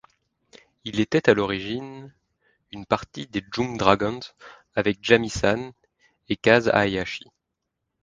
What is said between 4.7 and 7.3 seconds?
avec Jamie-San et Kaz Hayashi.